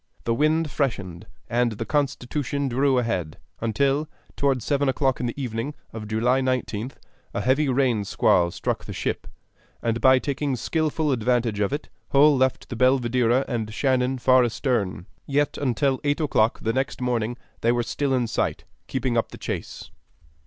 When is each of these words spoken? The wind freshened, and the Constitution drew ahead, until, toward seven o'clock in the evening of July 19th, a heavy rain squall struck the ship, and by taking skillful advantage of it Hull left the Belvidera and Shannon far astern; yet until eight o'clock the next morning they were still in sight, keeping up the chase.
The 0.23 0.33
wind 0.33 0.71
freshened, 0.71 1.27
and 1.47 1.73
the 1.73 1.85
Constitution 1.85 2.67
drew 2.67 2.97
ahead, 2.97 3.37
until, 3.59 4.09
toward 4.35 4.63
seven 4.63 4.89
o'clock 4.89 5.19
in 5.19 5.27
the 5.27 5.39
evening 5.39 5.75
of 5.93 6.07
July 6.07 6.41
19th, 6.41 6.93
a 7.35 7.41
heavy 7.41 7.69
rain 7.69 8.03
squall 8.03 8.49
struck 8.49 8.85
the 8.85 8.93
ship, 8.93 9.27
and 9.79 10.01
by 10.01 10.17
taking 10.17 10.55
skillful 10.55 11.11
advantage 11.11 11.59
of 11.59 11.71
it 11.71 11.89
Hull 12.13 12.35
left 12.35 12.69
the 12.69 12.75
Belvidera 12.75 13.45
and 13.47 13.71
Shannon 13.71 14.17
far 14.17 14.43
astern; 14.43 15.05
yet 15.27 15.55
until 15.59 15.99
eight 16.03 16.19
o'clock 16.19 16.61
the 16.61 16.73
next 16.73 16.99
morning 16.99 17.37
they 17.59 17.71
were 17.71 17.83
still 17.83 18.11
in 18.15 18.25
sight, 18.25 18.63
keeping 18.87 19.15
up 19.17 19.29
the 19.29 19.37
chase. 19.37 19.91